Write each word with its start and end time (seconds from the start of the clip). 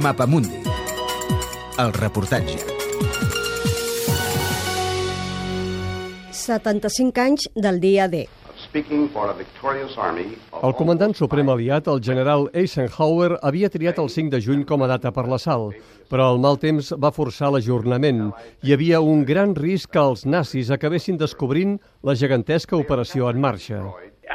Mapamundi. 0.00 0.62
El 1.78 1.92
reportatge. 1.92 2.56
75 6.32 7.20
anys 7.20 7.48
del 7.54 7.80
dia 7.80 8.08
D. 8.08 8.26
El 8.70 8.84
comandant 10.78 11.10
suprem 11.18 11.48
aliat, 11.50 11.88
el 11.90 11.98
general 12.06 12.46
Eisenhower, 12.54 13.34
havia 13.42 13.66
triat 13.72 13.98
el 13.98 14.06
5 14.14 14.30
de 14.30 14.38
juny 14.44 14.62
com 14.68 14.84
a 14.84 14.88
data 14.90 15.10
per 15.10 15.24
l'assalt, 15.26 15.74
però 16.06 16.28
el 16.30 16.38
mal 16.44 16.54
temps 16.62 16.92
va 16.94 17.10
forçar 17.10 17.50
l'ajornament. 17.50 18.30
Hi 18.62 18.70
havia 18.76 19.00
un 19.02 19.26
gran 19.26 19.58
risc 19.58 19.90
que 19.96 20.04
els 20.12 20.22
nazis 20.22 20.70
acabessin 20.70 21.18
descobrint 21.18 21.82
la 22.06 22.14
gegantesca 22.14 22.78
operació 22.78 23.26
en 23.32 23.42
marxa. 23.42 23.82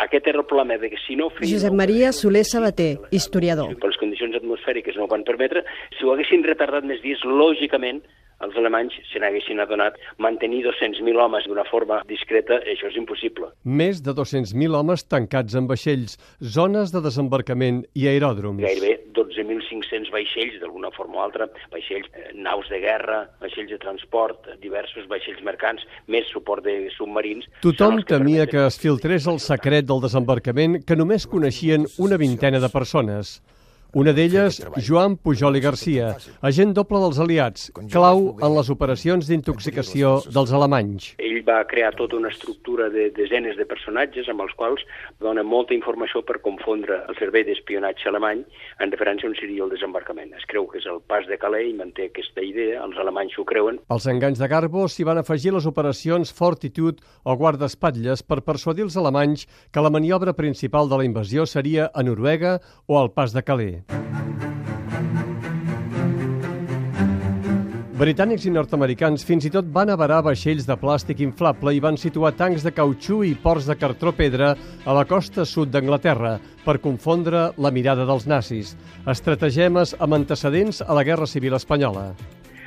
Aquest 0.03 0.27
era 0.27 0.43
el 0.43 0.47
problema, 0.49 0.75
de 0.83 0.91
que 0.91 0.99
si 1.05 1.15
no 1.15 1.31
feien... 1.31 1.55
Josep 1.55 1.71
Maria 1.71 2.11
Soler 2.11 2.43
Sabater, 2.43 2.99
historiador. 3.15 3.71
Per 3.79 3.87
les 3.93 4.01
condicions 4.03 4.35
atmosfèriques 4.35 4.99
no 4.99 5.07
ho 5.07 5.11
van 5.15 5.23
permetre, 5.23 5.63
si 5.95 6.03
ho 6.03 6.11
haguessin 6.11 6.43
retardat 6.43 6.83
més 6.83 6.99
dies, 7.05 7.23
lògicament, 7.23 8.03
els 8.43 8.57
alemanys 8.59 8.95
se 9.11 9.21
n'haguessin 9.21 9.61
adonat 9.63 9.97
mantenir 10.21 10.63
200.000 10.65 11.21
homes 11.21 11.47
d'una 11.47 11.65
forma 11.69 12.01
discreta, 12.09 12.59
això 12.67 12.89
és 12.91 12.99
impossible. 12.99 13.51
Més 13.63 14.01
de 14.03 14.15
200.000 14.17 14.75
homes 14.79 15.05
tancats 15.07 15.55
en 15.55 15.69
vaixells, 15.71 16.17
zones 16.41 16.91
de 16.95 17.01
desembarcament 17.05 17.83
i 17.95 18.09
aeròdroms. 18.11 18.63
Gairebé 18.65 18.99
12.500 19.15 20.11
vaixells, 20.13 20.59
d'alguna 20.61 20.91
forma 20.95 21.21
o 21.21 21.23
altra, 21.25 21.47
vaixells, 21.71 22.09
eh, 22.13 22.31
naus 22.35 22.67
de 22.69 22.81
guerra, 22.83 23.23
vaixells 23.41 23.71
de 23.71 23.79
transport, 23.81 24.49
diversos 24.61 25.07
vaixells 25.11 25.41
mercants, 25.47 25.85
més 26.11 26.27
suport 26.33 26.63
de 26.65 26.89
submarins. 26.97 27.47
Tothom 27.63 28.01
que 28.01 28.11
temia 28.17 28.45
permeten... 28.45 28.51
que 28.51 28.67
es 28.67 28.79
filtrés 28.81 29.27
el 29.31 29.39
secret 29.39 29.87
del 29.87 30.03
desembarcament 30.03 30.81
que 30.85 30.99
només 30.99 31.27
coneixien 31.27 31.87
una 31.97 32.19
vintena 32.19 32.59
de 32.59 32.71
persones. 32.73 33.39
Una 33.95 34.11
d'elles, 34.11 34.57
Joan 34.83 35.13
Pujol 35.23 35.55
i 35.55 35.61
Garcia, 35.63 36.09
agent 36.43 36.73
doble 36.75 36.99
dels 36.99 37.19
aliats, 37.23 37.69
clau 37.93 38.25
en 38.43 38.51
les 38.57 38.67
operacions 38.73 39.29
d'intoxicació 39.29 40.17
dels 40.35 40.51
alemanys. 40.51 41.13
Ell 41.23 41.37
va 41.47 41.61
crear 41.69 41.93
tota 41.95 42.17
una 42.17 42.27
estructura 42.27 42.89
de 42.91 43.05
desenes 43.15 43.55
de 43.55 43.63
personatges 43.69 44.27
amb 44.27 44.43
els 44.43 44.51
quals 44.59 44.83
dona 45.23 45.45
molta 45.47 45.71
informació 45.77 46.25
per 46.27 46.41
confondre 46.43 46.97
el 47.07 47.15
servei 47.21 47.45
d'espionatge 47.47 48.09
alemany 48.11 48.41
en 48.83 48.91
referència 48.91 49.29
a 49.29 49.31
on 49.31 49.37
seria 49.39 49.63
el 49.63 49.71
desembarcament. 49.71 50.35
Es 50.35 50.43
creu 50.51 50.67
que 50.67 50.81
és 50.81 50.89
el 50.91 50.99
pas 51.07 51.23
de 51.31 51.39
Calais 51.39 51.71
i 51.71 51.79
manté 51.79 52.09
aquesta 52.09 52.43
idea, 52.43 52.83
els 52.83 52.99
alemanys 52.99 53.39
ho 53.39 53.47
creuen. 53.47 53.79
Els 53.95 54.09
enganys 54.11 54.43
de 54.43 54.51
Garbo 54.51 54.89
s'hi 54.91 55.07
van 55.07 55.23
afegir 55.23 55.55
les 55.55 55.69
operacions 55.71 56.35
Fortitude 56.35 56.99
o 57.23 57.37
guardaespatlles 57.39 58.27
per 58.27 58.41
persuadir 58.43 58.89
els 58.89 58.99
alemanys 58.99 59.47
que 59.71 59.87
la 59.87 59.93
maniobra 59.93 60.35
principal 60.35 60.91
de 60.91 60.99
la 60.99 61.07
invasió 61.07 61.47
seria 61.47 61.87
a 61.95 62.03
Noruega 62.03 62.57
o 62.91 62.99
al 62.99 63.13
pas 63.15 63.31
de 63.31 63.47
Calais. 63.47 63.84
Britànics 67.95 68.43
i 68.43 68.51
nord-americans 68.51 69.23
fins 69.23 69.45
i 69.47 69.49
tot 69.53 69.69
van 69.71 69.87
avarar 69.93 70.17
vaixells 70.25 70.65
de 70.67 70.75
plàstic 70.75 71.21
inflable 71.23 71.71
i 71.71 71.79
van 71.79 71.95
situar 71.95 72.33
tancs 72.35 72.65
de 72.65 72.73
cautxú 72.75 73.21
i 73.23 73.29
ports 73.39 73.69
de 73.69 73.77
cartró 73.79 74.11
pedra 74.11 74.49
a 74.83 74.95
la 74.97 75.05
costa 75.07 75.45
sud 75.47 75.71
d'Anglaterra 75.71 76.33
per 76.65 76.75
confondre 76.83 77.45
la 77.55 77.71
mirada 77.71 78.03
dels 78.03 78.27
nazis. 78.27 78.73
Estratagemes 79.07 79.95
amb 80.03 80.17
antecedents 80.19 80.81
a 80.83 80.91
la 80.91 81.05
Guerra 81.07 81.23
Civil 81.23 81.55
Espanyola. 81.55 82.09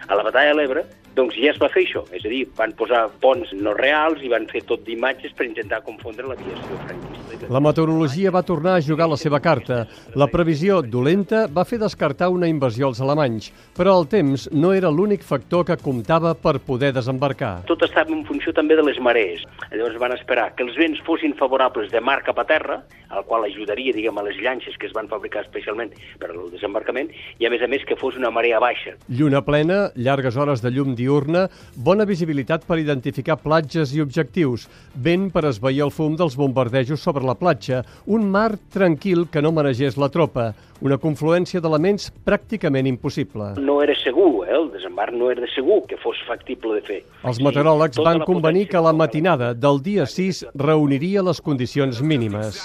A 0.09 0.17
la 0.17 0.25
batalla 0.25 0.55
de 0.55 0.62
l'Ebre, 0.62 0.87
doncs 1.19 1.36
ja 1.38 1.50
es 1.52 1.58
va 1.61 1.70
fer 1.72 1.83
això, 1.84 2.05
és 2.14 2.24
a 2.24 2.30
dir, 2.30 2.44
van 2.58 2.72
posar 2.78 3.08
ponts 3.22 3.50
no 3.58 3.74
reals 3.77 4.22
i 4.22 4.30
van 4.30 4.47
fer 4.50 4.62
tot 4.69 4.84
d'imatges 4.86 5.34
per 5.34 5.48
intentar 5.48 5.83
confondre 5.86 6.28
l'aviació 6.28 6.78
franquista. 6.86 7.48
La 7.50 7.62
meteorologia 7.64 8.33
va 8.34 8.44
tornar 8.47 8.77
a 8.77 8.84
jugar 8.84 9.08
la 9.10 9.19
seva 9.20 9.41
carta. 9.41 9.84
La 10.19 10.28
previsió 10.30 10.81
dolenta 10.82 11.47
va 11.47 11.65
fer 11.69 11.78
descartar 11.81 12.28
una 12.34 12.48
invasió 12.50 12.88
als 12.88 13.00
alemanys, 13.04 13.50
però 13.76 13.94
el 14.00 14.09
temps 14.10 14.48
no 14.53 14.72
era 14.76 14.91
l'únic 14.91 15.25
factor 15.26 15.65
que 15.69 15.78
comptava 15.82 16.34
per 16.34 16.59
poder 16.66 16.93
desembarcar. 16.97 17.53
Tot 17.70 17.82
estava 17.87 18.14
en 18.14 18.25
funció 18.28 18.54
també 18.56 18.76
de 18.78 18.87
les 18.87 19.00
marees. 19.03 19.44
Llavors 19.72 19.98
van 20.03 20.16
esperar 20.16 20.50
que 20.56 20.66
els 20.66 20.78
vents 20.78 21.03
fossin 21.06 21.34
favorables 21.38 21.91
de 21.94 22.03
mar 22.04 22.20
cap 22.26 22.38
a 22.43 22.47
terra, 22.48 22.82
al 23.08 23.24
qual 23.24 23.44
ajudaria, 23.48 23.94
diguem, 23.96 24.19
a 24.19 24.24
les 24.26 24.38
llanxes 24.42 24.76
que 24.78 24.88
es 24.88 24.94
van 24.96 25.08
fabricar 25.08 25.42
especialment 25.46 25.94
per 26.20 26.30
al 26.32 26.50
desembarcament, 26.52 27.10
i 27.41 27.48
a 27.48 27.52
més 27.52 27.62
a 27.64 27.70
més 27.70 27.84
que 27.88 27.96
fos 27.96 28.19
una 28.20 28.30
marea 28.34 28.60
baixa. 28.62 28.96
Lluna 29.08 29.42
plena, 29.46 29.80
llargues 29.96 30.36
hores 30.36 30.62
de 30.64 30.72
llum 30.74 30.94
diurna, 30.98 31.46
bona 31.76 32.06
visibilitat 32.08 32.66
per 32.69 32.80
identificar 32.82 33.38
platges 33.41 33.94
i 33.96 34.02
objectius, 34.04 34.69
vent 34.94 35.28
per 35.34 35.46
esvair 35.48 35.84
el 35.88 35.94
fum 35.94 36.16
dels 36.19 36.36
bombardejos 36.38 37.00
sobre 37.00 37.24
la 37.26 37.38
platja, 37.38 37.82
un 38.06 38.28
mar 38.30 38.52
tranquil 38.72 39.26
que 39.32 39.42
no 39.42 39.54
manegés 39.56 39.96
la 39.96 40.10
tropa, 40.12 40.52
una 40.84 40.98
confluència 41.02 41.62
d'elements 41.62 42.12
pràcticament 42.26 42.86
impossible. 42.86 43.54
No 43.58 43.80
era 43.82 43.96
segur, 43.98 44.46
eh? 44.46 44.54
el 44.54 44.70
desembarc 44.75 45.16
no 45.16 45.30
era 45.32 45.48
segur 45.54 45.80
que 45.90 45.98
fos 46.02 46.20
factible 46.28 46.78
de 46.78 46.84
fer. 46.86 47.00
Els 47.26 47.42
meteoròlegs 47.42 47.98
van 48.04 48.22
convenir 48.28 48.69
que 48.70 48.82
la 48.84 48.94
matinada 48.94 49.54
del 49.54 49.82
dia 49.82 50.06
6 50.06 50.44
reuniria 50.54 51.25
les 51.26 51.42
condicions 51.42 52.02
mínimes. 52.02 52.62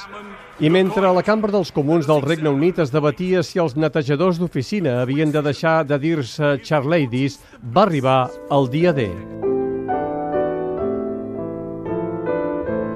I 0.62 0.70
mentre 0.70 1.10
la 1.10 1.24
Cambra 1.26 1.50
dels 1.50 1.72
Comuns 1.74 2.06
del 2.06 2.20
Regne 2.22 2.52
Unit 2.54 2.78
es 2.84 2.92
debatia 2.94 3.42
si 3.42 3.58
els 3.58 3.74
netejadors 3.74 4.38
d'oficina 4.38 5.00
havien 5.02 5.32
de 5.34 5.42
deixar 5.42 5.80
de 5.90 5.98
dir-se 5.98 6.60
charladies, 6.62 7.40
va 7.74 7.88
arribar 7.88 8.30
el 8.54 8.70
dia 8.70 8.94
D. 8.94 9.08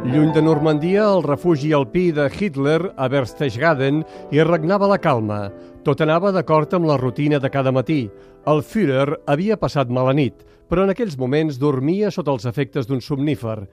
Lluny 0.05 0.31
de 0.37 0.45
Normandia, 0.45 1.09
el 1.09 1.25
refugi 1.25 1.73
alpí 1.73 2.11
de 2.13 2.29
Hitler 2.29 2.93
a 2.95 3.09
Berchtesgaden 3.09 4.05
hi 4.29 4.45
regnava 4.45 4.93
la 4.93 5.01
calma. 5.01 5.47
Tot 5.83 6.05
anava 6.05 6.29
d'acord 6.31 6.77
amb 6.77 6.85
la 6.85 7.01
rutina 7.01 7.41
de 7.41 7.49
cada 7.49 7.73
matí. 7.73 8.03
El 8.45 8.61
Führer 8.61 9.17
havia 9.25 9.57
passat 9.57 9.89
mala 9.89 10.13
nit, 10.13 10.45
però 10.69 10.85
en 10.85 10.93
aquells 10.93 11.17
moments 11.17 11.57
dormia 11.57 12.13
sota 12.13 12.37
els 12.37 12.45
efectes 12.45 12.85
d'un 12.85 13.01
somnífer 13.01 13.63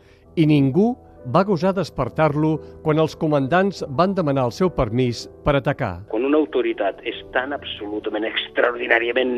i 0.40 0.48
ningú 0.48 0.94
va 1.26 1.44
gosar 1.44 1.72
despertar-lo 1.76 2.56
quan 2.84 3.00
els 3.00 3.16
comandants 3.16 3.84
van 3.88 4.14
demanar 4.14 4.46
el 4.50 4.52
seu 4.52 4.70
permís 4.70 5.24
per 5.44 5.56
atacar. 5.56 5.94
Quan 6.12 6.26
una 6.28 6.40
autoritat 6.40 7.00
és 7.08 7.20
tan 7.32 7.54
absolutament, 7.56 8.26
extraordinàriament 8.28 9.34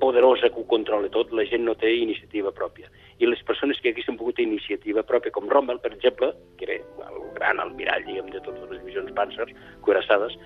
poderosa 0.00 0.50
que 0.50 0.60
ho 0.60 0.66
controla 0.68 1.08
tot, 1.12 1.32
la 1.32 1.46
gent 1.48 1.64
no 1.64 1.74
té 1.78 1.92
iniciativa 1.96 2.52
pròpia. 2.52 2.90
I 3.18 3.30
les 3.30 3.40
persones 3.48 3.78
que 3.80 3.94
haguessin 3.94 4.18
pogut 4.20 4.36
tenir 4.36 4.58
iniciativa 4.58 5.04
pròpia, 5.06 5.32
com 5.32 5.48
Rommel, 5.48 5.80
per 5.80 5.94
exemple, 5.94 6.34
que 6.58 6.66
era 6.68 6.76
el 7.08 7.22
gran 7.38 7.62
almirall, 7.62 8.04
diguem, 8.04 8.28
de 8.34 8.42
totes 8.44 8.68
les 8.68 8.82
divisions 8.82 9.14
Panzer, 9.16 9.48
cuirassades, 9.86 10.36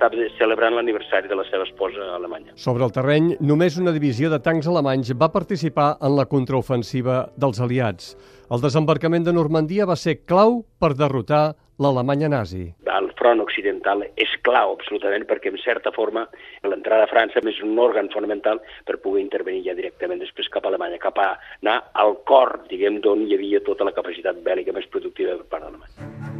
estava 0.00 0.28
celebrant 0.38 0.74
l'aniversari 0.74 1.28
de 1.28 1.36
la 1.36 1.44
seva 1.50 1.66
esposa 1.68 2.14
alemanya. 2.16 2.54
Sobre 2.56 2.84
el 2.84 2.92
terreny, 2.92 3.34
només 3.40 3.76
una 3.76 3.92
divisió 3.92 4.30
de 4.32 4.40
tancs 4.40 4.66
alemanys 4.66 5.12
va 5.12 5.28
participar 5.32 5.98
en 6.00 6.16
la 6.16 6.24
contraofensiva 6.24 7.26
dels 7.36 7.60
aliats. 7.60 8.14
El 8.50 8.62
desembarcament 8.64 9.26
de 9.28 9.34
Normandia 9.36 9.86
va 9.86 9.96
ser 9.96 10.22
clau 10.24 10.62
per 10.80 10.94
derrotar 10.96 11.52
l'Alemanya 11.80 12.28
nazi. 12.28 12.66
El 12.92 13.08
front 13.16 13.40
occidental 13.40 14.02
és 14.20 14.32
clau, 14.44 14.74
absolutament, 14.74 15.24
perquè, 15.28 15.52
en 15.52 15.60
certa 15.60 15.92
forma, 15.92 16.26
l'entrada 16.64 17.06
a 17.06 17.12
França 17.12 17.40
és 17.44 17.62
un 17.64 17.78
òrgan 17.78 18.10
fonamental 18.12 18.60
per 18.88 18.98
poder 19.04 19.22
intervenir 19.22 19.64
ja 19.68 19.76
directament 19.76 20.20
després 20.20 20.48
cap 20.52 20.64
a 20.64 20.72
Alemanya, 20.72 21.00
cap 21.00 21.20
a 21.20 21.30
anar 21.62 21.78
al 21.94 22.18
cor, 22.28 22.58
diguem, 22.72 23.00
d'on 23.04 23.24
hi 23.28 23.36
havia 23.36 23.64
tota 23.64 23.88
la 23.88 23.96
capacitat 23.96 24.44
bèl·lica 24.44 24.76
més 24.76 24.88
productiva 24.92 25.38
per 25.40 25.48
part 25.56 25.68
d'Alemanya. 25.68 26.39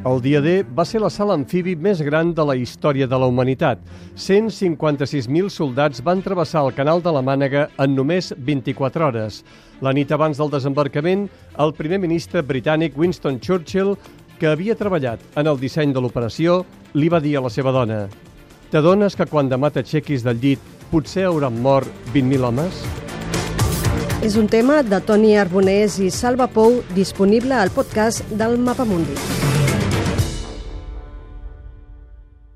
El 0.00 0.22
dia 0.24 0.40
D 0.40 0.62
va 0.64 0.86
ser 0.88 1.02
la 1.02 1.10
sala 1.12 1.34
amfibi 1.36 1.74
més 1.76 1.98
gran 2.00 2.30
de 2.32 2.44
la 2.48 2.54
història 2.56 3.04
de 3.06 3.18
la 3.20 3.26
humanitat. 3.28 3.82
156.000 4.16 5.50
soldats 5.52 6.00
van 6.00 6.22
travessar 6.24 6.62
el 6.64 6.72
canal 6.72 7.02
de 7.04 7.12
la 7.12 7.20
Mànega 7.20 7.66
en 7.76 7.92
només 7.98 8.32
24 8.38 9.10
hores. 9.10 9.42
La 9.84 9.92
nit 9.92 10.08
abans 10.16 10.40
del 10.40 10.48
desembarcament, 10.54 11.26
el 11.60 11.74
primer 11.76 12.00
ministre 12.00 12.40
britànic 12.40 12.96
Winston 12.96 13.42
Churchill, 13.44 13.92
que 14.40 14.48
havia 14.48 14.74
treballat 14.74 15.20
en 15.36 15.52
el 15.52 15.60
disseny 15.60 15.92
de 15.92 16.00
l'operació, 16.00 16.62
li 16.96 17.12
va 17.12 17.20
dir 17.20 17.36
a 17.36 17.44
la 17.44 17.52
seva 17.52 17.72
dona 17.76 18.06
«T'adones 18.72 19.18
que 19.18 19.28
quan 19.28 19.50
demà 19.50 19.68
t'aixequis 19.68 20.24
del 20.24 20.40
llit 20.40 20.64
potser 20.88 21.26
hauran 21.28 21.60
mort 21.60 21.92
20.000 22.14 22.48
homes?» 22.48 22.84
És 24.24 24.36
un 24.40 24.48
tema 24.48 24.80
de 24.80 25.00
Toni 25.04 25.36
Arbonès 25.36 26.00
i 26.00 26.08
Salva 26.08 26.48
Pou 26.48 26.80
disponible 26.96 27.56
al 27.56 27.72
podcast 27.74 28.24
del 28.32 28.56
Mapamundi. 28.60 29.59